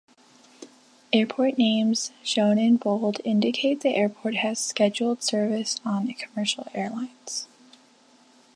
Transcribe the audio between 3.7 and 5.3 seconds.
the airport has scheduled